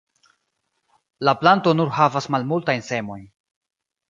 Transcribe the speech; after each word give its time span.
La 1.29 1.35
planto 1.43 1.75
nur 1.81 1.93
havas 1.99 2.29
malmultajn 2.37 2.83
semojn. 2.93 3.25